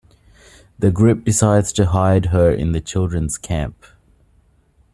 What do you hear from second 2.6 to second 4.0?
the children's camp.